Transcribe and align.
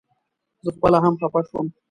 زه 0.63 0.69
خپله 0.75 0.97
هم 1.03 1.13
خپه 1.21 1.39
شوم. 1.49 1.67